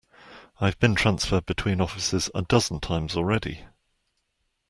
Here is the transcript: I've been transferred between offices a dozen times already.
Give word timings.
I've 0.59 0.79
been 0.79 0.95
transferred 0.95 1.45
between 1.45 1.79
offices 1.79 2.31
a 2.33 2.41
dozen 2.41 2.79
times 2.79 3.15
already. 3.15 3.67